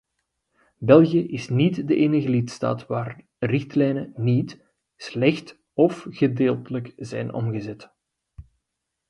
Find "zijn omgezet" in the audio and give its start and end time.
6.97-7.91